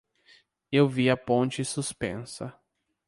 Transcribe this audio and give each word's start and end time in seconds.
Eu 0.71 0.89
vi 0.89 1.11
a 1.11 1.15
ponte 1.15 1.63
suspensa. 1.63 2.51